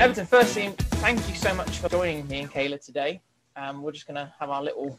[0.00, 3.20] Everton, firstly, thank you so much for joining me and Kayla today.
[3.54, 4.98] Um, we're just going to have our little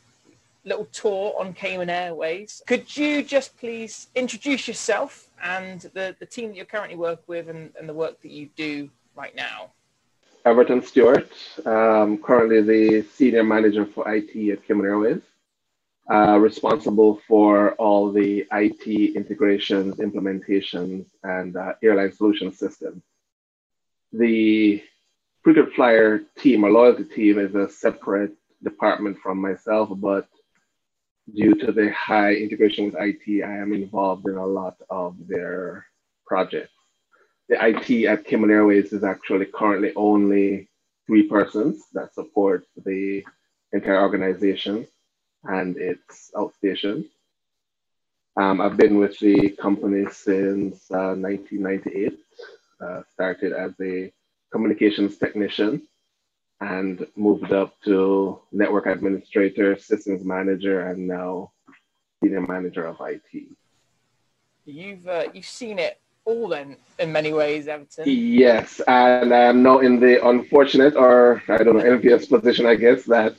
[0.63, 2.61] little tour on Cayman Airways.
[2.67, 7.49] Could you just please introduce yourself and the, the team that you're currently work with
[7.49, 9.71] and, and the work that you do right now?
[10.45, 11.31] Everton Stewart,
[11.65, 15.23] um, currently the senior manager for IT at Cayman Airways,
[16.11, 23.01] uh, responsible for all the IT integrations, implementations, and uh, airline solution systems.
[24.13, 24.83] The
[25.43, 30.27] frequent flyer team or loyalty team is a separate department from myself, but
[31.33, 35.85] due to the high integration with IT, I am involved in a lot of their
[36.25, 36.73] projects.
[37.49, 40.69] The IT at Cayman Airways is actually currently only
[41.07, 43.23] three persons that support the
[43.73, 44.87] entire organization
[45.43, 47.09] and its outstation.
[48.37, 52.17] Um, I've been with the company since uh, 1998,
[52.79, 54.11] uh, started as a
[54.51, 55.81] communications technician
[56.61, 61.51] and moved up to network administrator, systems manager, and now
[62.23, 63.47] senior manager of IT.
[64.65, 68.03] You've uh, you've seen it all then in many ways, Everton.
[68.07, 72.75] Yes, and I am now in the unfortunate or I don't know envious position, I
[72.75, 73.35] guess, that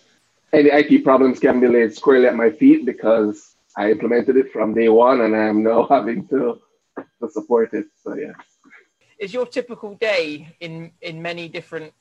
[0.53, 4.75] any IT problems can be laid squarely at my feet because I implemented it from
[4.75, 6.61] day one, and I am now having to
[7.21, 7.87] to support it.
[8.03, 8.33] So yeah.
[9.23, 10.25] Is your typical day
[10.59, 11.93] in in many different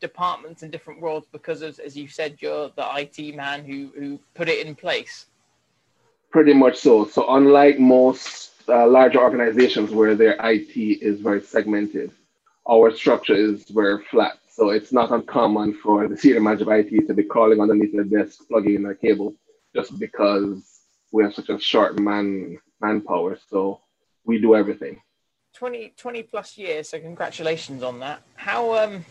[0.00, 4.18] departments and different worlds because of, as you said, you're the IT man who, who
[4.34, 5.26] put it in place?
[6.30, 7.04] Pretty much so.
[7.04, 10.74] So unlike most uh, larger organizations where their IT
[11.08, 12.10] is very segmented,
[12.74, 14.38] our structure is very flat.
[14.56, 18.04] So it's not uncommon for the senior manager of IT to be crawling underneath the
[18.04, 19.34] desk, plugging in a cable,
[19.76, 20.80] just because
[21.12, 23.38] we have such a short man manpower.
[23.50, 23.80] So
[24.24, 24.94] we do everything.
[25.54, 26.88] 20, 20 plus years.
[26.88, 28.22] So congratulations on that.
[28.36, 29.04] How um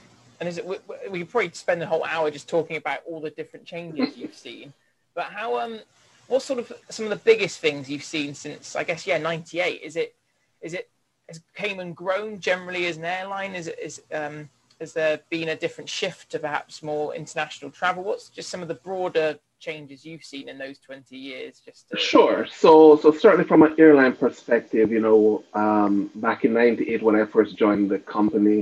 [0.44, 0.76] and is it we,
[1.10, 4.36] we could probably spend the whole hour just talking about all the different changes you've
[4.36, 4.74] seen
[5.16, 5.80] but how um
[6.28, 9.82] what sort of some of the biggest things you've seen since i guess yeah 98
[9.82, 10.16] is it
[10.62, 10.90] is it
[11.30, 14.50] has came and grown generally as an airline is it is um
[14.82, 18.68] has there been a different shift to perhaps more international travel what's just some of
[18.68, 21.98] the broader changes you've seen in those 20 years just to...
[21.98, 27.16] sure so so certainly from an airline perspective you know um, back in 98 when
[27.16, 28.60] i first joined the company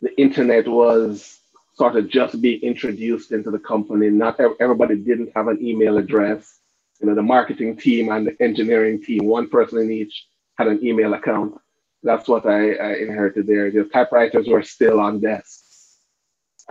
[0.00, 1.38] the internet was
[1.78, 4.10] sort of just being introduced into the company.
[4.10, 6.58] Not everybody didn't have an email address.
[7.00, 10.26] You know, the marketing team and the engineering team, one person in each
[10.56, 11.54] had an email account.
[12.02, 13.70] That's what I, I inherited there.
[13.70, 15.67] The typewriters were still on desks.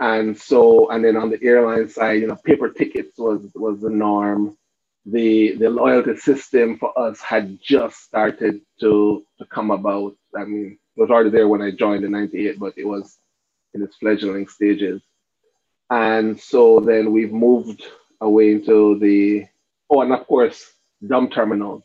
[0.00, 3.90] And so, and then on the airline side, you know, paper tickets was was the
[3.90, 4.56] norm.
[5.06, 10.14] The the loyalty system for us had just started to to come about.
[10.36, 13.16] I mean, it was already there when I joined in 98, but it was
[13.74, 15.02] in its fledgling stages.
[15.90, 17.82] And so then we've moved
[18.20, 19.46] away into the,
[19.88, 20.70] oh, and of course,
[21.06, 21.84] dumb terminals.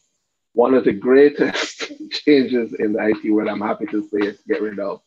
[0.54, 4.62] One of the greatest changes in the IT world, I'm happy to say, to get
[4.62, 5.02] rid of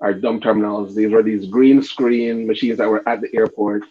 [0.00, 0.94] are dumb terminals.
[0.94, 3.84] These were these green screen machines that were at the airport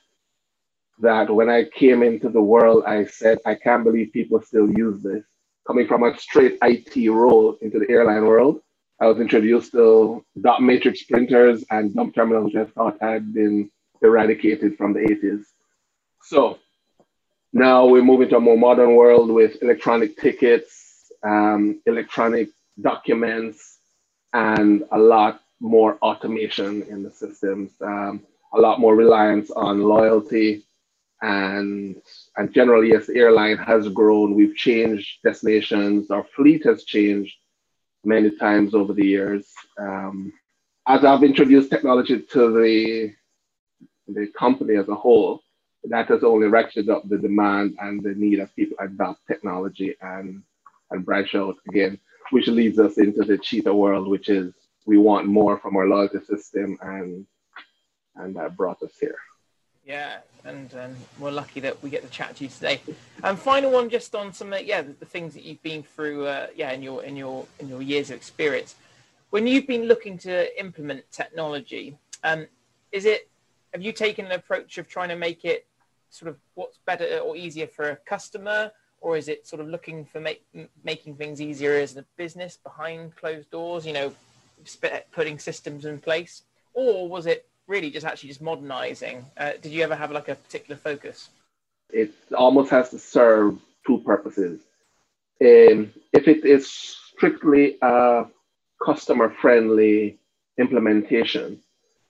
[1.00, 5.04] that when I came into the world, I said, I can't believe people still use
[5.04, 5.24] this.
[5.68, 8.62] Coming from a straight IT role into the airline world,
[9.00, 13.70] I was introduced to dot matrix printers and dumb terminals, I thought had been
[14.02, 15.44] eradicated from the 80s.
[16.24, 16.58] So
[17.54, 22.50] now we move into a more modern world with electronic tickets, um, electronic
[22.82, 23.78] documents,
[24.34, 28.24] and a lot more automation in the systems, um,
[28.54, 30.64] a lot more reliance on loyalty.
[31.22, 31.96] And,
[32.36, 37.36] and generally, as the airline has grown, we've changed destinations, our fleet has changed
[38.06, 39.48] many times over the years.
[39.80, 40.32] Um,
[40.88, 43.14] as I've introduced technology to the,
[44.08, 45.42] the company as a whole,
[45.86, 50.44] that has only ratcheted up the demand and the need of people adopt technology and,
[50.92, 52.00] and branch out again,
[52.32, 54.54] which leads us into the cheetah world, which is
[54.88, 57.28] we want more from our loyalty system and
[58.16, 59.20] and that brought us here.
[59.86, 62.82] Yeah, and um, we're lucky that we get to chat to you today.
[63.24, 66.26] And final one, just on some, uh, yeah, the, the, things that you've been through,
[66.26, 68.76] uh, yeah, in your in your in your years of experience.
[69.30, 72.48] When you've been looking to implement technology, um,
[72.92, 73.30] is it
[73.74, 75.68] have you taken an approach of trying to make it
[76.10, 80.06] sort of what's better or easier for a customer, or is it sort of looking
[80.06, 80.44] for make,
[80.84, 83.86] making things easier as a business behind closed doors?
[83.86, 84.14] You know,
[85.12, 86.44] putting systems in place,
[86.74, 89.26] or was it really just actually just modernizing.
[89.38, 91.30] Uh, did you ever have like a particular focus?
[91.90, 94.62] It almost has to serve two purposes.
[95.42, 98.26] Um, if it is strictly a
[98.84, 100.18] customer friendly
[100.58, 101.62] implementation,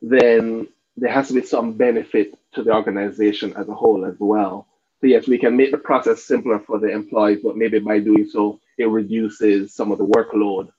[0.01, 4.67] then there has to be some benefit to the organization as a whole as well.
[5.01, 8.27] So yes, we can make the process simpler for the employees, but maybe by doing
[8.27, 10.69] so, it reduces some of the workload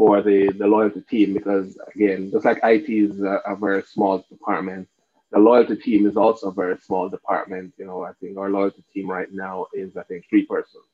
[0.00, 4.24] for the, the loyalty team because again, just like IT is a, a very small
[4.30, 4.88] department,
[5.30, 7.74] the loyalty team is also a very small department.
[7.76, 10.86] You know, I think our loyalty team right now is I think three persons.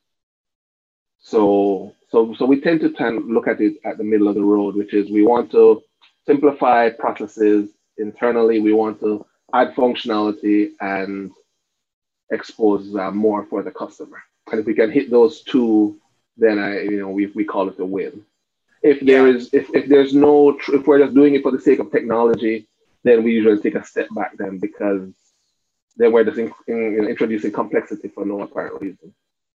[1.20, 4.43] So so so we tend to tend look at it at the middle of the
[4.43, 5.85] road, which is we want to
[6.26, 8.58] simplify processes internally.
[8.58, 9.25] We want to
[9.55, 11.31] add functionality and
[12.32, 14.20] expose uh, more for the customer.
[14.50, 15.97] And if we can hit those two,
[16.37, 18.25] then I you know we we call it a win.
[18.86, 21.80] If there is if, if there's no if we're just doing it for the sake
[21.80, 22.68] of technology,
[23.02, 25.12] then we usually take a step back then because
[25.96, 29.14] then we're just in, in, introducing complexity for no apparent reason.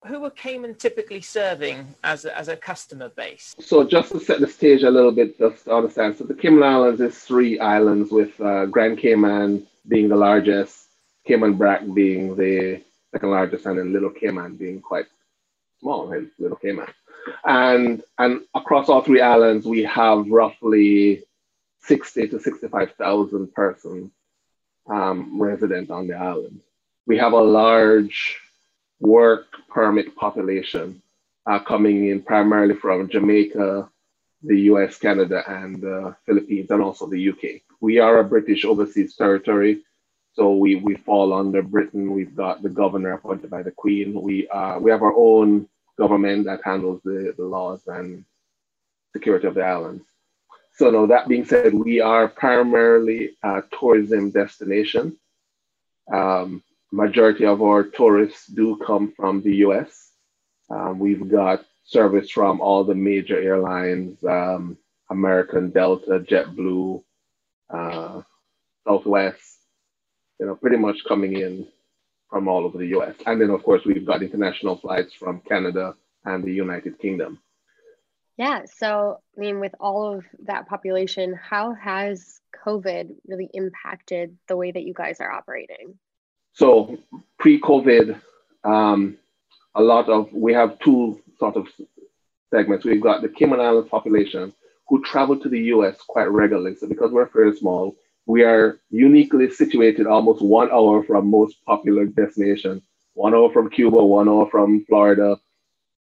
[0.05, 3.55] Who are Cayman typically serving as a, as a customer base?
[3.59, 6.17] So just to set the stage a little bit, just to understand.
[6.17, 10.87] So the Cayman Islands is three islands with uh, Grand Cayman being the largest,
[11.25, 12.81] Cayman Brac being the
[13.11, 15.07] second largest, and then Little Cayman being quite
[15.79, 16.07] small,
[16.39, 16.87] Little Cayman.
[17.45, 21.23] And, and across all three islands, we have roughly
[21.81, 24.11] 60 to 65,000 persons
[24.89, 26.61] um, resident on the island.
[27.05, 28.39] We have a large
[28.99, 31.01] work permit population
[31.45, 33.89] uh, coming in primarily from Jamaica,
[34.43, 37.61] the US, Canada, and the Philippines, and also the UK.
[37.79, 39.81] We are a British overseas territory,
[40.33, 42.11] so we, we fall under Britain.
[42.11, 44.21] We've got the governor appointed by the Queen.
[44.21, 45.67] We, uh, we have our own
[45.97, 48.23] government that handles the, the laws and
[49.13, 50.03] security of the islands.
[50.75, 55.17] So now that being said, we are primarily a tourism destination.
[56.11, 60.11] Um, majority of our tourists do come from the US.
[60.69, 64.77] Um, we've got service from all the major airlines, um,
[65.09, 67.03] American, Delta, JetBlue,
[67.69, 68.21] uh,
[68.85, 69.57] Southwest,
[70.39, 71.67] you know, pretty much coming in
[72.29, 73.15] from all over the US.
[73.25, 75.95] And then, of course, we've got international flights from Canada
[76.25, 77.39] and the United Kingdom.
[78.37, 78.63] Yeah.
[78.65, 84.71] So, I mean, with all of that population, how has COVID really impacted the way
[84.71, 85.97] that you guys are operating?
[86.53, 86.97] So,
[87.39, 88.19] pre COVID,
[88.63, 89.17] um,
[89.73, 91.67] a lot of, we have two sort of
[92.51, 92.85] segments.
[92.85, 94.53] We've got the Cayman Islands population
[94.87, 96.75] who travel to the US quite regularly.
[96.75, 97.95] So, because we're fairly small,
[98.27, 102.83] we are uniquely situated almost one hour from most popular destinations.
[103.13, 105.37] One hour from Cuba, one hour from Florida,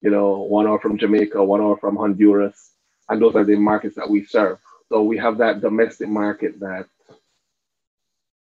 [0.01, 2.73] you know, one hour from Jamaica, one hour from Honduras,
[3.09, 4.59] and those are the markets that we serve.
[4.89, 6.87] So we have that domestic market that,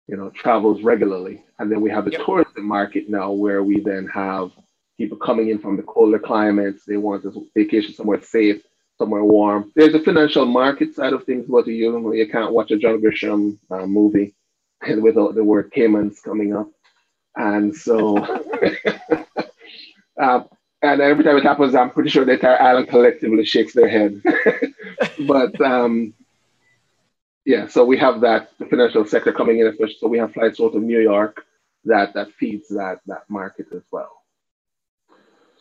[0.07, 2.25] you know, travels regularly, and then we have the yep.
[2.25, 4.51] tourism market now where we then have
[4.98, 6.86] people coming in from the colder climates.
[6.86, 8.63] They want to vacation somewhere safe,
[8.98, 9.72] somewhere warm.
[9.76, 13.58] There's a financial market side of things, but you you can't watch a John Grisham
[13.70, 14.34] uh, movie
[15.02, 16.70] without the word Caymans coming up,
[17.36, 18.18] and so.
[20.22, 20.44] uh,
[20.82, 24.22] and every time it happens, I'm pretty sure the entire island collectively shakes their head.
[25.28, 26.14] but um,
[27.44, 30.60] yeah, so we have that the financial sector coming in, especially so we have flights
[30.60, 31.44] out of New York
[31.86, 34.25] that that feeds that that market as well.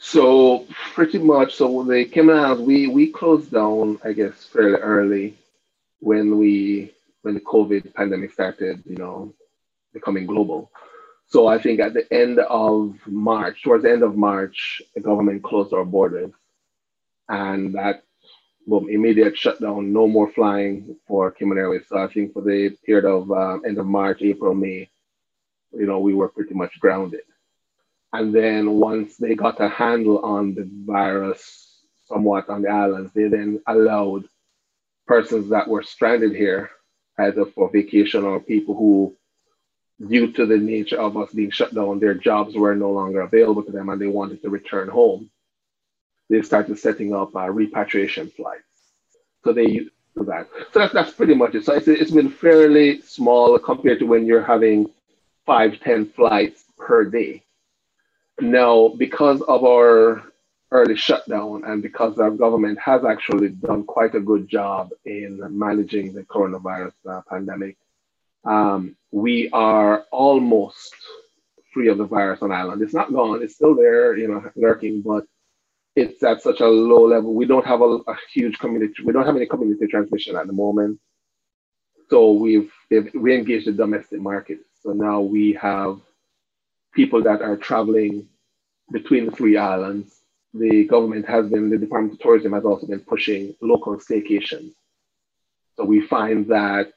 [0.06, 5.34] So pretty much, so the Cayman Islands, we we closed down, I guess, fairly early
[6.00, 9.32] when we when the COVID pandemic started, you know,
[9.94, 10.70] becoming global.
[11.26, 15.42] So I think at the end of March, towards the end of March, the government
[15.42, 16.32] closed our borders,
[17.30, 18.04] and that
[18.66, 21.88] boom, immediate shutdown, no more flying for Cayman Airways.
[21.88, 24.90] So I think for the period of uh, end of March, April, May,
[25.72, 27.22] you know, we were pretty much grounded.
[28.14, 33.26] And then once they got a handle on the virus somewhat on the islands, they
[33.26, 34.28] then allowed
[35.04, 36.70] persons that were stranded here,
[37.18, 39.16] either for vacation or people who
[40.08, 43.64] due to the nature of us being shut down, their jobs were no longer available
[43.64, 45.28] to them and they wanted to return home.
[46.30, 48.62] They started setting up uh, repatriation flights.
[49.42, 50.46] So they used that.
[50.72, 51.64] So that's, that's pretty much it.
[51.64, 54.86] So it's, it's been fairly small compared to when you're having
[55.46, 57.42] five, ten flights per day.
[58.40, 60.22] Now, because of our
[60.70, 66.12] early shutdown and because our government has actually done quite a good job in managing
[66.12, 67.76] the coronavirus uh, pandemic,
[68.44, 70.94] um, we are almost
[71.72, 72.82] free of the virus on island.
[72.82, 73.42] It's not gone.
[73.42, 75.24] It's still there, you know, lurking, but
[75.96, 77.34] it's at such a low level.
[77.34, 78.94] We don't have a, a huge community.
[79.04, 80.98] We don't have any community transmission at the moment.
[82.10, 84.58] So we've, we engaged the domestic market.
[84.82, 86.00] So now we have
[86.94, 88.28] people that are traveling
[88.92, 90.20] between the three islands.
[90.52, 94.72] The government has been, the Department of Tourism has also been pushing local staycations.
[95.76, 96.92] So we find that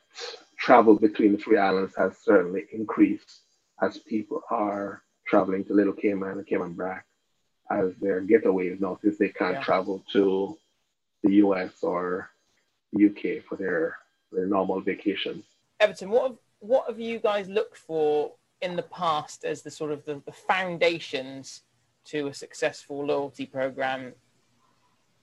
[0.57, 3.39] travel between the three islands has certainly increased
[3.81, 7.05] as people are traveling to Little Cayman and Cayman Brac
[7.69, 9.63] as their getaways now since they can't yeah.
[9.63, 10.57] travel to
[11.23, 12.29] the US or
[12.93, 13.97] the UK for their,
[14.31, 15.43] their normal vacations.
[15.79, 19.91] Everton, what have, what have you guys looked for in the past as the sort
[19.91, 21.61] of the, the foundations
[22.05, 24.13] to a successful loyalty program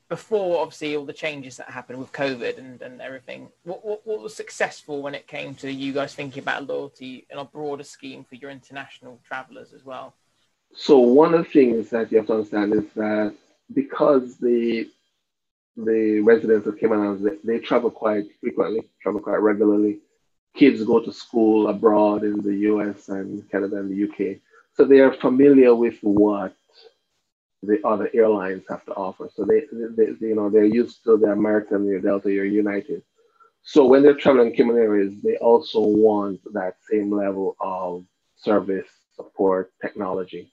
[0.09, 4.21] before obviously all the changes that happened with COVID and, and everything, what, what, what,
[4.21, 8.23] was successful when it came to you guys thinking about loyalty in a broader scheme
[8.23, 10.15] for your international travelers as well?
[10.77, 13.35] So one of the things that you have to understand is that
[13.73, 14.89] because the
[15.77, 19.99] the residents of Cayman Islands they, they travel quite frequently, travel quite regularly.
[20.55, 24.39] Kids go to school abroad in the US and Canada and the UK.
[24.75, 26.55] So they are familiar with what
[27.63, 29.31] the other airlines have to offer.
[29.35, 33.03] So they, they, they, you know, they're used to the American, your Delta, your United.
[33.63, 38.05] So when they're traveling Cayman Airways, they also want that same level of
[38.37, 40.51] service, support, technology.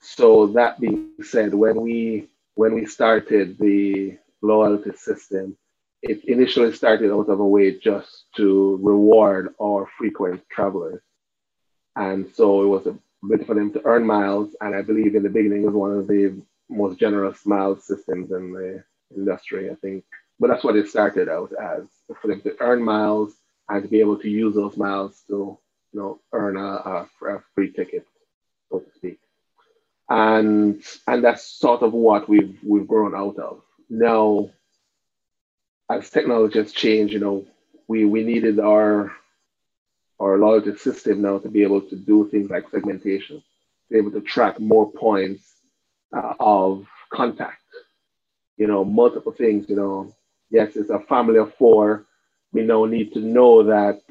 [0.00, 5.56] So that being said, when we when we started the loyalty system,
[6.02, 11.02] it initially started out of a way just to reward our frequent travelers.
[11.96, 14.56] And so it was a bit for them to earn miles.
[14.60, 18.30] And I believe in the beginning it was one of the most generous miles systems
[18.30, 20.04] in the industry, I think.
[20.38, 21.82] But that's what it started out as
[22.20, 23.34] for them to earn miles
[23.68, 25.58] and to be able to use those miles to
[25.92, 28.06] you know, earn a, a, a free ticket,
[28.70, 29.18] so to speak.
[30.08, 33.60] And, and that's sort of what we've, we've grown out of.
[33.88, 34.50] Now,
[35.90, 37.46] as technology has changed, you know,
[37.88, 39.12] we, we needed our
[40.20, 43.42] our loyalty system now to be able to do things like segmentation,
[43.90, 45.42] be able to track more points
[46.14, 47.62] uh, of contact,
[48.58, 50.14] you know, multiple things, you know.
[50.50, 52.06] Yes, it's a family of four.
[52.52, 54.02] We now need to know that,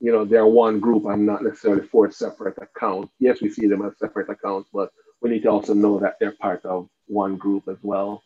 [0.00, 3.12] you know, they're one group and not necessarily four separate accounts.
[3.18, 6.32] Yes, we see them as separate accounts, but we need to also know that they're
[6.32, 8.22] part of one group as well.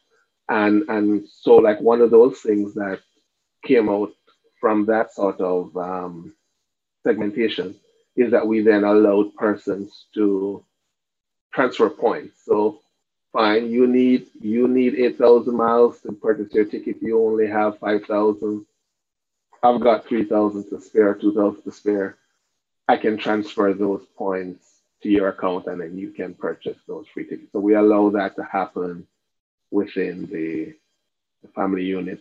[0.49, 3.01] And and so like one of those things that
[3.65, 4.13] came out
[4.61, 6.35] from that sort of um,
[7.03, 7.75] segmentation
[8.17, 10.65] is that we then allowed persons to
[11.53, 12.45] transfer points.
[12.45, 12.81] So
[13.33, 17.03] fine, you need you need 8,000 miles to purchase your ticket.
[17.03, 18.67] You only have 5,000.
[19.63, 22.19] I've got 3,000 to spare, 2,000 to spare.
[22.87, 24.67] I can transfer those points
[25.03, 27.53] to your account and then you can purchase those free tickets.
[27.53, 29.07] So we allow that to happen
[29.75, 30.75] within the,
[31.43, 32.21] the family unit.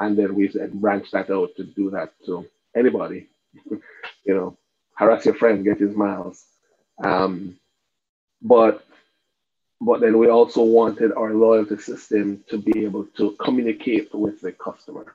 [0.00, 3.28] And then we branch that out to do that to anybody
[4.24, 4.56] you know,
[4.94, 6.44] harass your friend, get his miles.
[7.02, 7.56] Um,
[8.42, 8.84] but
[9.80, 14.52] but then we also wanted our loyalty system to be able to communicate with the
[14.52, 15.14] customer.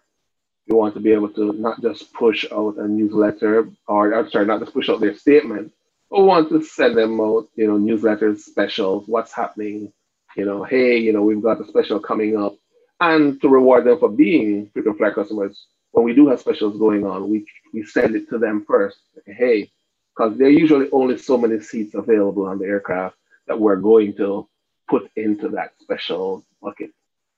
[0.68, 4.46] We want to be able to not just push out a newsletter or I'm sorry,
[4.46, 5.74] not just push out their statement,
[6.12, 9.92] but want to send them out, you know, newsletters, specials, what's happening,
[10.36, 12.56] you know, hey, you know, we've got a special coming up,
[13.00, 17.06] and to reward them for being frequent flyer customers when we do have specials going
[17.06, 19.00] on, we, we send it to them first.
[19.26, 19.72] Hey,
[20.16, 23.16] because there are usually only so many seats available on the aircraft
[23.48, 24.48] that we're going to
[24.90, 26.92] put into that special bucket.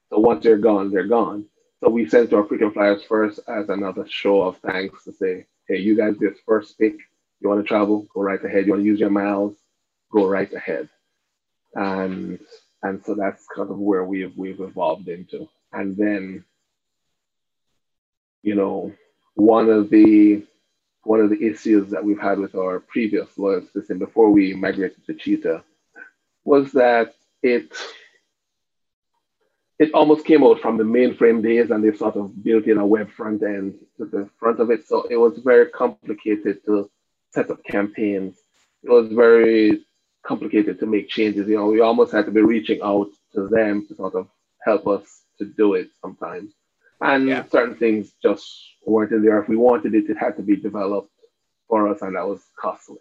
[0.10, 1.46] So once they're gone, they're gone.
[1.80, 5.46] So we send to our frequent flyers first as another show of thanks to say,
[5.68, 6.96] hey, you guys this first pick.
[7.40, 8.08] You want to travel?
[8.14, 8.66] Go right ahead.
[8.66, 9.56] You want to use your miles?
[10.12, 10.90] Go right ahead.
[11.74, 12.40] And
[12.84, 15.50] and so that's kind of where we've we've evolved into.
[15.72, 16.46] And then
[18.44, 18.92] you know,
[19.36, 20.46] one of the
[21.04, 25.06] one of the issues that we've had with our previous loyalty system before we migrated
[25.06, 25.64] to Cheetah
[26.46, 27.74] was that it
[29.80, 32.86] it almost came out from the mainframe days and they sort of built in a
[32.86, 34.88] web front end to the front of it.
[34.88, 36.90] So it was very complicated to
[37.32, 38.38] set up campaigns.
[38.84, 39.86] It was very
[40.24, 41.48] complicated to make changes.
[41.48, 44.28] You know, we almost had to be reaching out to them to sort of
[44.64, 46.54] help us to do it sometimes.
[47.02, 47.46] And yeah.
[47.50, 48.46] certain things just
[48.86, 49.42] weren't in there.
[49.42, 51.12] If we wanted it, it had to be developed
[51.68, 52.98] for us, and that was costly.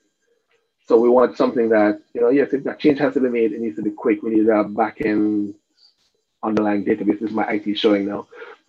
[0.86, 3.52] So we want something that, you know, yes, if that change has to be made,
[3.52, 4.22] it needs to be quick.
[4.22, 5.54] We need a back-end
[6.42, 7.20] underlying database.
[7.20, 8.28] This is my IT showing now.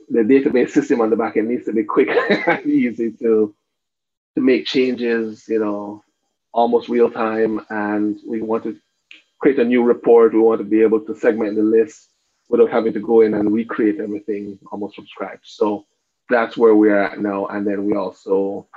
[0.10, 2.10] The database system on the back end needs to be quick
[2.48, 3.56] and easy to
[4.36, 6.04] to make changes, you know,
[6.54, 7.60] almost real time.
[7.70, 8.78] And we want to
[9.40, 10.34] create a new report.
[10.34, 12.10] We want to be able to segment the list
[12.50, 15.42] without having to go in and recreate everything almost from scratch.
[15.44, 15.86] So
[16.30, 17.48] that's where we're at now.
[17.48, 18.68] And then we also,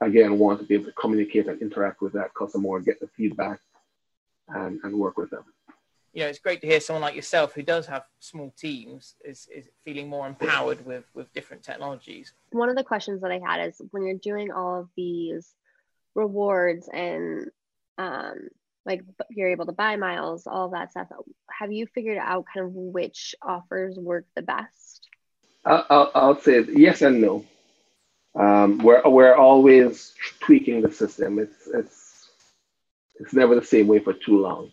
[0.00, 3.60] again, want to be able to communicate and interact with that customer, get the feedback,
[4.48, 5.44] and, and work with them.
[6.12, 9.48] you know, it's great to hear someone like yourself who does have small teams is,
[9.54, 12.34] is feeling more empowered with, with different technologies.
[12.50, 15.54] One of the questions that I had is when you're doing all of these
[16.14, 17.50] rewards and
[17.98, 18.48] um,
[18.84, 21.08] like you're able to buy miles, all that stuff,
[21.50, 25.08] have you figured out kind of which offers work the best?
[25.64, 27.44] I'll, I'll say yes and no.
[28.34, 31.38] Um, we're, we're always tweaking the system.
[31.38, 32.28] It's, it's,
[33.20, 34.72] it's never the same way for too long.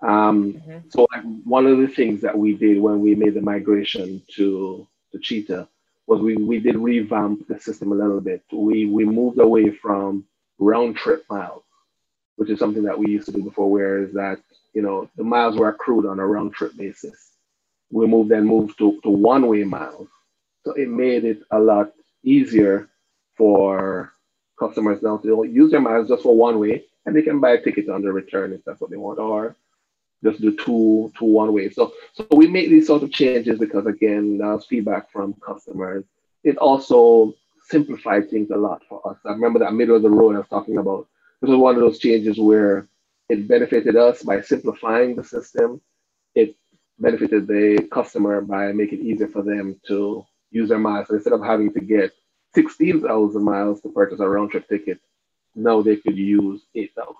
[0.00, 0.88] Um, mm-hmm.
[0.90, 4.86] So like one of the things that we did when we made the migration to
[5.12, 5.68] to Cheetah
[6.06, 8.44] was we, we did revamp the system a little bit.
[8.52, 10.24] We we moved away from
[10.58, 11.62] round trip miles,
[12.36, 14.40] which is something that we used to do before, where is that
[14.74, 17.32] you know the miles were accrued on a round trip basis.
[17.90, 20.08] We moved then moved to, to one way miles.
[20.64, 22.88] So it made it a lot easier
[23.36, 24.12] for
[24.58, 27.62] customers now to use their miles just for one way and they can buy a
[27.62, 29.56] ticket on the return if that's what they want, or
[30.22, 31.70] just do two two one way.
[31.70, 36.04] So so we make these sort of changes because again, that's feedback from customers.
[36.44, 37.34] It also
[37.68, 39.18] simplified things a lot for us.
[39.24, 41.08] I remember that middle of the road I was talking about.
[41.40, 42.88] This was one of those changes where
[43.28, 45.80] it benefited us by simplifying the system.
[46.34, 46.56] It
[46.98, 51.08] benefited the customer by making it easier for them to use their miles.
[51.08, 52.12] So instead of having to get
[52.54, 55.00] 16,000 miles to purchase a round trip ticket,
[55.54, 57.14] now they could use 8,000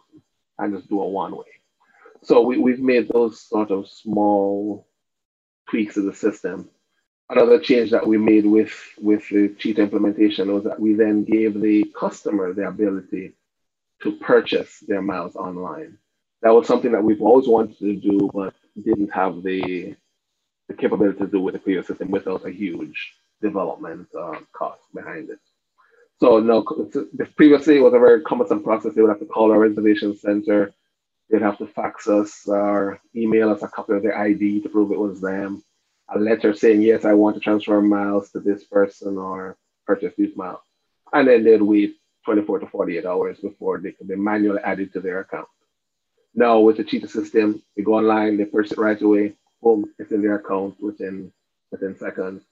[0.59, 1.45] and just do a one way
[2.23, 4.87] so we, we've made those sort of small
[5.69, 6.69] tweaks to the system.
[7.31, 11.61] Another change that we made with, with the Cheetah implementation was that we then gave
[11.61, 13.33] the customer the ability
[14.03, 15.99] to purchase their miles online.
[16.43, 19.95] That was something that we've always wanted to do, but didn't have the,
[20.69, 25.29] the capability to do with the previous system without a huge development uh, cost behind
[25.31, 25.41] it.
[26.21, 26.63] So no,
[27.37, 28.95] previously it was a very cumbersome process.
[28.95, 30.73] They would have to call our reservation center,
[31.31, 34.93] They'd have to fax us or email us a copy of their ID to prove
[34.93, 35.63] it was them.
[36.11, 39.57] A letter saying, yes, I want to transfer miles to this person or
[39.87, 40.61] purchase these miles.
[41.13, 45.01] And then they'd wait 24 to 48 hours before they could be manually added to
[45.01, 45.49] their account.
[46.35, 50.13] Now with the Cheetah system, they go online, they purchase it right away, boom, it's
[50.13, 51.33] in their account within
[51.71, 52.43] within seconds.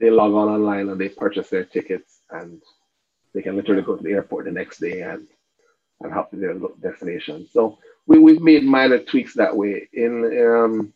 [0.00, 2.60] They log on online and they purchase their tickets and
[3.34, 5.26] they can literally go to the airport the next day and,
[6.00, 7.46] and hop to their destination.
[7.52, 10.92] So we, we've made minor tweaks that way in um,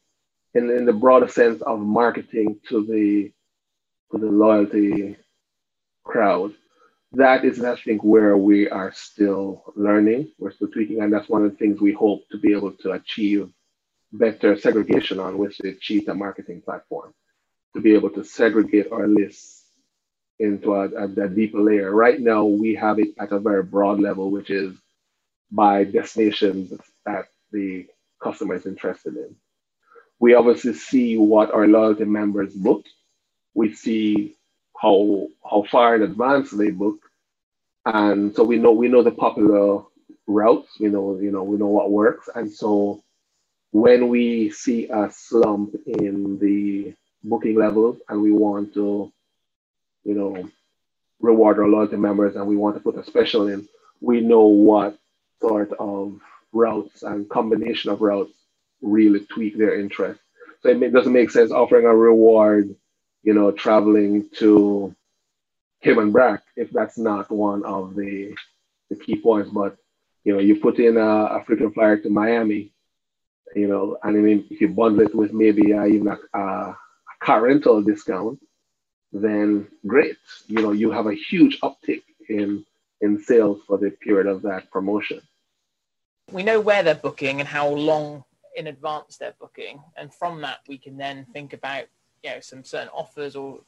[0.55, 3.33] in, in the broader sense of marketing to the
[4.11, 5.17] to the loyalty
[6.05, 6.53] crowd.
[7.13, 10.33] That is, I think, where we are still learning.
[10.39, 12.93] We're still tweaking, and that's one of the things we hope to be able to
[12.93, 13.51] achieve
[14.13, 17.15] better segregation on with the Cheetah marketing platform,
[17.75, 19.65] to be able to segregate our lists
[20.39, 21.91] into a, a, a deeper layer.
[21.91, 24.75] Right now, we have it at a very broad level, which is
[25.51, 26.73] by destinations
[27.05, 27.87] that the
[28.23, 29.37] customer is interested in.
[30.23, 32.85] We obviously see what our loyalty members book.
[33.55, 34.37] We see
[34.81, 37.01] how how far in advance they book,
[37.87, 39.83] and so we know we know the popular
[40.29, 40.79] routes.
[40.79, 43.03] We know you know we know what works, and so
[43.73, 49.13] when we see a slump in the booking levels and we want to,
[50.05, 50.49] you know,
[51.21, 53.67] reward our loyalty members and we want to put a special in,
[54.01, 54.97] we know what
[55.41, 56.21] sort of
[56.53, 58.35] routes and combination of routes
[58.83, 60.21] really tweak their interest.
[60.63, 62.75] So it doesn't make sense offering a reward,
[63.23, 64.95] you know, traveling to
[65.83, 66.15] Cayman
[66.57, 68.35] if that's not one of the,
[68.91, 69.51] the key points.
[69.51, 69.77] But,
[70.25, 71.01] you know, you put in a,
[71.37, 72.73] a frequent flyer to Miami,
[73.55, 76.77] you know, and I mean, if you bundle it with maybe even a, a
[77.21, 78.41] car rental discount,
[79.13, 80.17] then great.
[80.47, 82.65] You know, you have a huge uptick in
[83.01, 85.21] in sales for the period of that promotion
[86.33, 88.25] we know where they're booking and how long
[88.57, 91.85] in advance they're booking, and from that we can then think about
[92.23, 93.61] you know some certain offers or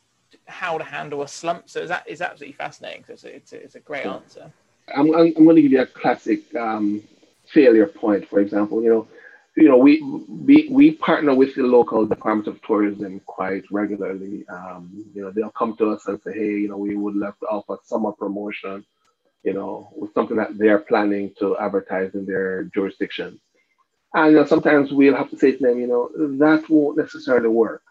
[0.47, 1.69] how to handle a slump.
[1.69, 3.05] So that is absolutely fascinating.
[3.07, 4.53] So it's a, it's a, it's a great answer.
[4.95, 7.03] I'm, I'm, I'm going to give you a classic um,
[7.47, 8.29] failure point.
[8.29, 9.09] For example, you know,
[9.57, 14.45] you know, we, we we partner with the local Department of Tourism quite regularly.
[14.49, 17.39] Um, you know, they'll come to us and say, hey, you know, we would love
[17.39, 18.85] to offer summer promotion
[19.45, 23.39] you know, with something that they're planning to advertise in their jurisdiction.
[24.15, 27.49] And you know, sometimes we'll have to say to them, you know, that won't necessarily
[27.49, 27.83] work.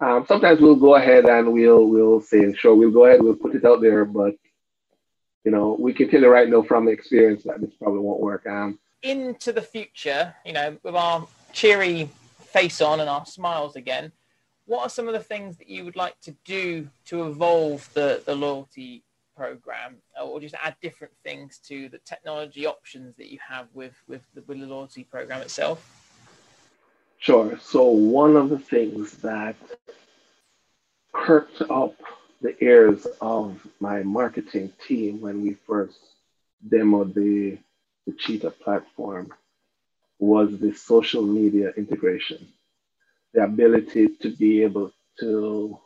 [0.00, 3.54] Um, sometimes we'll go ahead and we'll we'll say, sure, we'll go ahead, we'll put
[3.54, 4.34] it out there, but
[5.44, 8.44] you know, we can tell you right now from experience that this probably won't work.
[8.46, 14.10] Um, Into the future, you know, with our cheery face on and our smiles again,
[14.66, 18.20] what are some of the things that you would like to do to evolve the,
[18.26, 19.04] the loyalty
[19.36, 24.22] program or just add different things to the technology options that you have with with
[24.34, 26.06] the, with the loyalty program itself
[27.18, 27.58] Sure.
[27.58, 29.56] So one of the things that
[31.12, 31.94] perked up
[32.42, 35.98] the ears of my marketing team when we first
[36.68, 37.58] demoed the,
[38.06, 39.32] the Cheetah platform
[40.18, 42.46] was the social media integration,
[43.32, 45.78] the ability to be able to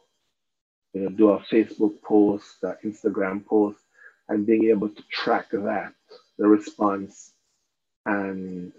[0.92, 3.78] you know, do a Facebook post, an Instagram post,
[4.28, 5.92] and being able to track that,
[6.38, 7.32] the response,
[8.06, 8.72] and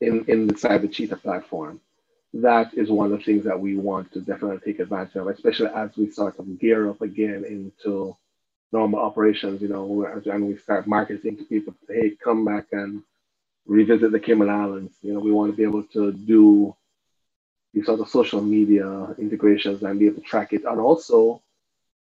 [0.00, 1.80] in, in the Cheetah platform.
[2.34, 5.68] That is one of the things that we want to definitely take advantage of, especially
[5.68, 8.16] as we start to gear up again into
[8.72, 13.02] normal operations, you know, and we start marketing to people, hey, come back and
[13.66, 14.94] revisit the Cayman Islands.
[15.02, 16.74] You know, we want to be able to do
[17.82, 20.64] sort of social media integrations and be able to track it.
[20.64, 21.42] And also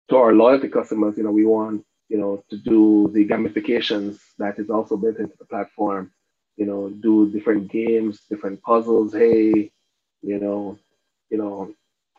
[0.09, 4.59] to our loyalty customers, you know, we want, you know, to do the gamifications that
[4.59, 6.11] is also built into the platform,
[6.57, 9.13] you know, do different games, different puzzles.
[9.13, 9.71] Hey,
[10.21, 10.77] you know,
[11.29, 11.73] you know,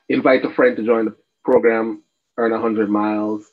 [0.08, 2.02] invite a friend to join the program,
[2.36, 3.46] earn a 100 miles,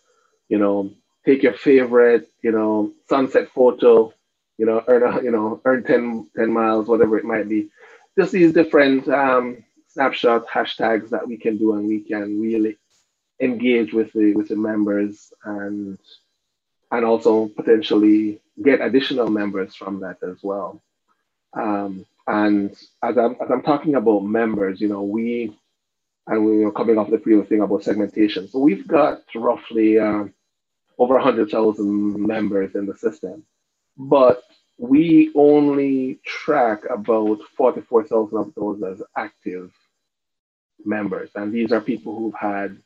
[0.50, 0.92] you know,
[1.26, 4.14] take your favorite, you know, sunset photo,
[4.58, 7.70] you know, earn, a, you know, earn 10, 10 miles, whatever it might be.
[8.18, 12.78] Just these different um, snapshot hashtags that we can do and we can really
[13.40, 15.98] engage with the with the members and
[16.92, 20.80] and also potentially get additional members from that as well.
[21.54, 25.58] Um, and as I'm, as I'm talking about members, you know, we,
[26.28, 28.48] and we were coming off the previous thing about segmentation.
[28.48, 30.26] So we've got roughly uh,
[31.00, 33.44] over 100,000 members in the system,
[33.98, 34.44] but
[34.78, 39.72] we only track about 44,000 of those as active
[40.86, 41.30] members.
[41.36, 42.78] And these are people who've had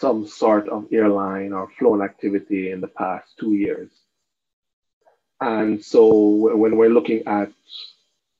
[0.00, 3.90] some sort of airline or flown activity in the past two years.
[5.40, 6.06] And so
[6.56, 7.50] when we're looking at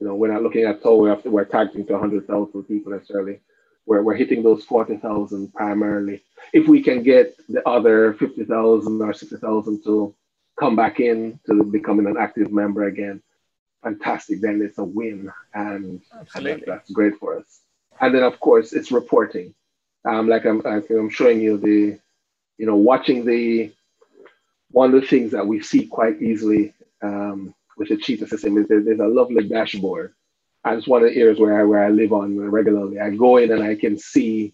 [0.00, 3.40] you know, we're not looking at toll, we're, we're targeting to 100,000 people necessarily.
[3.86, 6.22] We're, we're hitting those 40,000 primarily.
[6.52, 10.14] If we can get the other 50,000 or 60,000 to
[10.58, 13.22] come back in to becoming an active member again,
[13.82, 14.40] fantastic.
[14.40, 15.32] Then it's a win.
[15.52, 16.02] And,
[16.34, 17.60] and that's great for us.
[18.00, 19.54] And then, of course, it's reporting.
[20.04, 21.98] Um, like I'm, I'm showing you the,
[22.56, 23.72] you know, watching the,
[24.70, 28.68] one of the things that we see quite easily um, with the Cheetah system is
[28.68, 30.14] there, there's a lovely dashboard.
[30.64, 33.00] And it's one of the areas where I, where I live on regularly.
[33.00, 34.52] I go in and I can see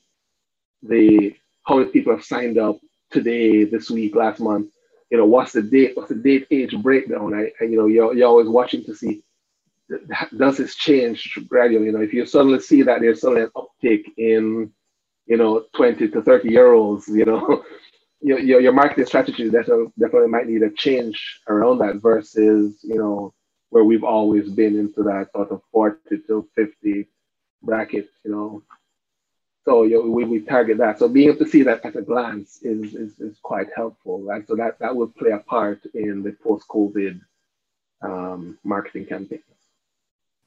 [0.83, 2.79] the how many people have signed up
[3.11, 4.71] today, this week, last month.
[5.11, 5.97] You know, what's the date?
[5.97, 7.35] What's the date age breakdown?
[7.35, 9.24] I, I you know, you're, you're always watching to see
[10.37, 11.87] does this change gradually?
[11.87, 14.73] You know, if you suddenly see that there's suddenly an uptick in,
[15.27, 17.65] you know, 20 to 30 year olds, you know,
[18.21, 23.35] your, your, your marketing strategy definitely, might need a change around that versus, you know,
[23.71, 27.07] where we've always been into that sort of 40 to 50
[27.63, 28.63] bracket, you know.
[29.65, 30.99] So you know, we, we target that.
[30.99, 34.23] So being able to see that at a glance is, is, is quite helpful.
[34.23, 34.47] Right?
[34.47, 37.21] So that, that will play a part in the post-COVID
[38.03, 39.41] um, marketing campaign.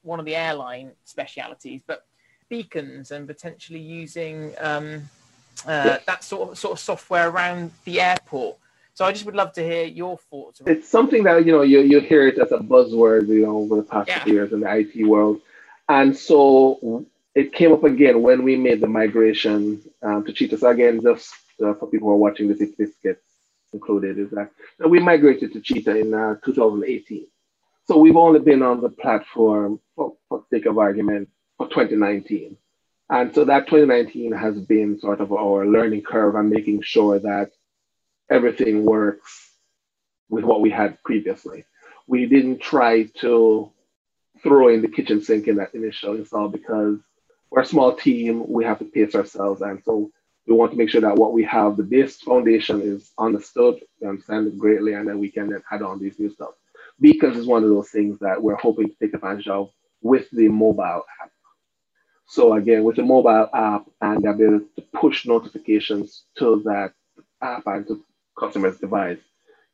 [0.08, 2.06] One of the airline specialities, but
[2.50, 5.10] beacons and potentially using um,
[5.66, 8.58] uh, that sort of sort of software around the airport.
[8.94, 10.62] So I just would love to hear your thoughts.
[10.66, 13.76] It's something that you know you, you hear it as a buzzword, you know, over
[13.76, 14.26] the past yeah.
[14.26, 15.42] years in the IT world,
[15.90, 20.58] and so it came up again when we made the migration um, to Cheetah.
[20.58, 23.22] So again, just uh, for people who are watching this, if this gets
[23.74, 24.50] included, is that
[24.88, 27.28] we migrated to Cheetah in uh, 2018.
[27.88, 32.58] So we've only been on the platform, for, for sake of argument, for 2019.
[33.10, 37.52] And so that 2019 has been sort of our learning curve and making sure that
[38.30, 39.52] everything works
[40.30, 41.64] with what we had previously.
[42.08, 43.72] We didn't try to
[44.44, 47.00] throw in the kitchen sink in that initial install because
[47.50, 49.62] we're a small team, we have to pace ourselves.
[49.62, 50.12] And so
[50.46, 54.10] we want to make sure that what we have, the base foundation is understood, we
[54.10, 56.52] understand it greatly, and then we can then add on these new stuff.
[57.00, 59.70] Because it's one of those things that we're hoping to take advantage of
[60.02, 61.32] with the mobile app.
[62.28, 66.94] So again, with the mobile app and the ability to push notifications to that
[67.42, 68.04] app and to
[68.38, 69.20] customers' device.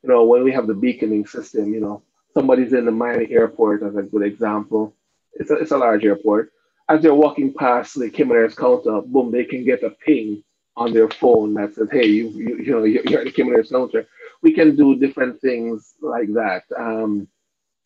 [0.02, 2.02] You know, when we have the beaconing system, you know,
[2.34, 4.94] somebody's in the Miami airport as a good example.
[5.34, 6.52] It's a, it's a large airport.
[6.88, 10.44] As they're walking past the Air's counter, boom, they can get a ping
[10.76, 14.06] on their phone that says, hey, you, you, you know, you're at the Air's counter.
[14.44, 16.64] We can do different things like that.
[16.78, 17.28] Um,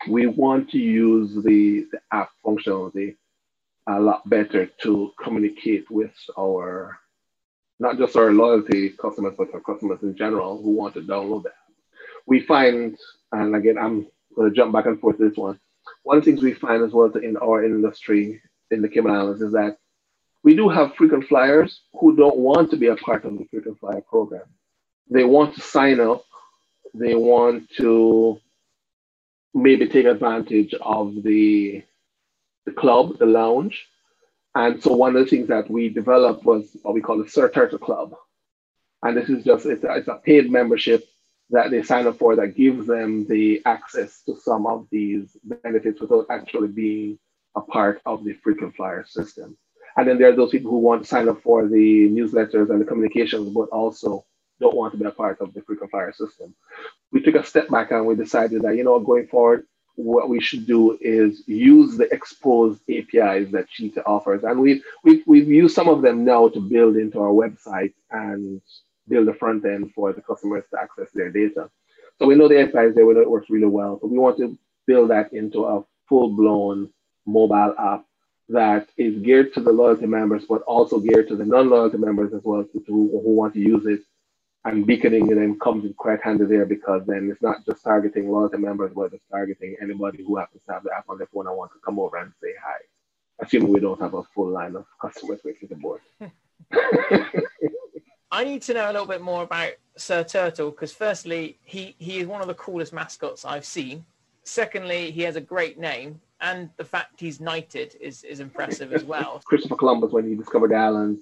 [0.08, 3.16] we want to use the, the app functionality
[3.86, 6.98] a lot better to communicate with our
[7.80, 11.54] not just our loyalty customers, but our customers in general who want to download that.
[12.26, 12.98] We find,
[13.30, 15.60] and again, I'm going to jump back and forth this one.
[16.02, 18.42] One of the things we find as well in our industry
[18.72, 19.78] in the Cayman Islands is that
[20.42, 23.78] we do have frequent flyers who don't want to be a part of the frequent
[23.78, 24.48] flyer program.
[25.10, 26.24] They want to sign up.
[26.94, 28.40] They want to
[29.54, 31.82] maybe take advantage of the,
[32.66, 33.86] the club, the lounge.
[34.54, 37.48] And so one of the things that we developed was what we call the Sir
[37.48, 38.14] Turtle Club.
[39.02, 41.06] And this is just, it's a, it's a paid membership
[41.50, 46.00] that they sign up for that gives them the access to some of these benefits
[46.00, 47.18] without actually being
[47.56, 49.56] a part of the frequent flyer system.
[49.96, 52.80] And then there are those people who want to sign up for the newsletters and
[52.80, 54.24] the communications, but also
[54.60, 56.54] don't want to be a part of the frequent flyer system.
[57.12, 59.66] We took a step back and we decided that, you know, going forward,
[59.96, 64.44] what we should do is use the exposed APIs that Cheetah offers.
[64.44, 68.60] And we've, we've, we've used some of them now to build into our website and
[69.08, 71.68] build a front end for the customers to access their data.
[72.18, 74.38] So we know the APIs there, we know it works really well, but we want
[74.38, 76.90] to build that into a full blown
[77.26, 78.04] mobile app
[78.48, 82.42] that is geared to the loyalty members, but also geared to the non-loyalty members as
[82.42, 84.00] well, to, who want to use it.
[84.64, 88.58] And beaconing then comes in quite handy there because then it's not just targeting loyalty
[88.58, 91.56] members, but it's targeting anybody who happens to have the app on their phone and
[91.56, 92.78] want to come over and say hi.
[93.40, 96.00] Assuming we don't have a full line of customers waiting to board.
[98.30, 102.18] I need to know a little bit more about Sir Turtle because firstly, he, he
[102.18, 104.04] is one of the coolest mascots I've seen.
[104.44, 109.04] Secondly, he has a great name, and the fact he's knighted is, is impressive as
[109.12, 109.40] well.
[109.44, 111.20] Christopher Columbus, when he discovered the island,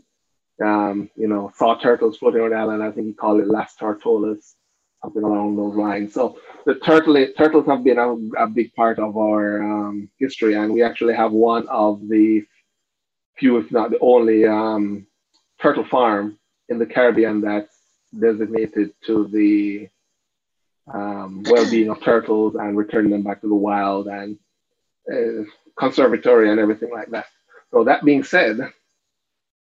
[0.62, 2.82] um, you know, saw turtles floating around, island.
[2.82, 4.56] I think he called it Las Tortolas,
[5.02, 6.14] something along those lines.
[6.14, 10.72] So the turtle turtles have been a, a big part of our um, history, and
[10.72, 12.44] we actually have one of the
[13.38, 15.06] few, if not the only, um,
[15.60, 16.38] turtle farm
[16.68, 17.74] in the Caribbean that's
[18.18, 19.88] designated to the
[20.92, 24.38] um, well-being of turtles and returning them back to the wild and
[25.12, 25.42] uh,
[25.78, 27.26] conservatory and everything like that.
[27.72, 28.58] So that being said,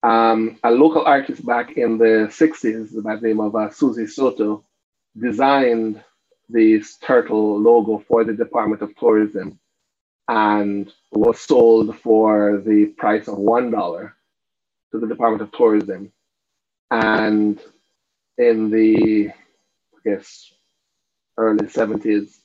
[0.03, 4.65] um, a local artist back in the 60s by the name of uh, Suzy Soto
[5.19, 6.03] designed
[6.49, 9.59] this turtle logo for the Department of Tourism
[10.29, 14.13] and was sold for the price of $1
[14.93, 16.13] to the Department of Tourism.
[16.91, 17.61] And
[18.39, 20.53] in the, I guess,
[21.37, 22.39] early 70s,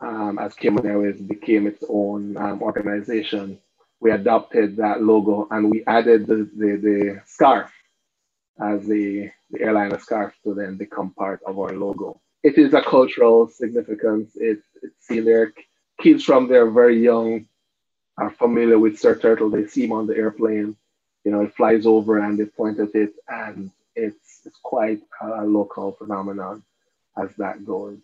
[0.00, 3.58] um, as Cayman Airways became its own um, organization,
[4.02, 7.70] we adopted that logo and we added the, the, the scarf
[8.60, 12.20] as the, the airliner scarf to then become part of our logo.
[12.42, 14.32] It is a cultural significance.
[14.34, 15.52] It, it's seen there.
[16.00, 17.46] Kids from they're very young
[18.18, 19.50] are familiar with Sir Turtle.
[19.50, 20.76] They see him on the airplane.
[21.24, 25.44] You know, it flies over and they point at it, and it's, it's quite a
[25.44, 26.64] local phenomenon
[27.16, 27.98] as that goes.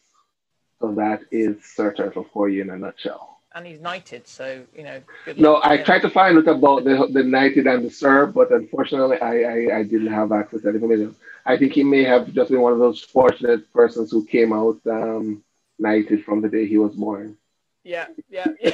[0.81, 3.38] So that is Sir Turtle for you in a nutshell.
[3.55, 5.01] And he's knighted, so you know.
[5.39, 9.19] no, I tried to find out about the the knighted and the sir, but unfortunately,
[9.21, 11.17] I, I, I didn't have access to that information.
[11.47, 14.79] I think he may have just been one of those fortunate persons who came out
[14.87, 15.43] um,
[15.79, 17.39] knighted from the day he was born.
[17.85, 18.49] Yeah, yeah.
[18.61, 18.71] yeah.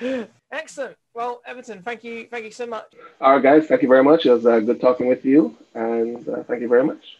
[0.50, 0.96] Excellent.
[1.12, 2.94] Well, Everton, thank you, thank you so much.
[3.20, 4.24] All right, guys, thank you very much.
[4.24, 7.18] It was uh, good talking with you, and uh, thank you very much.